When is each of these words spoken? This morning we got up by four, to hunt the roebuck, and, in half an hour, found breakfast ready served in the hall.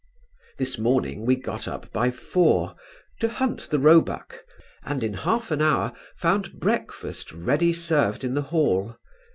This 0.57 0.79
morning 0.79 1.27
we 1.27 1.35
got 1.35 1.67
up 1.67 1.91
by 1.93 2.09
four, 2.09 2.73
to 3.19 3.29
hunt 3.29 3.69
the 3.69 3.77
roebuck, 3.77 4.43
and, 4.83 5.03
in 5.03 5.13
half 5.13 5.51
an 5.51 5.61
hour, 5.61 5.93
found 6.15 6.53
breakfast 6.59 7.31
ready 7.31 7.71
served 7.71 8.23
in 8.23 8.33
the 8.33 8.41
hall. 8.49 8.97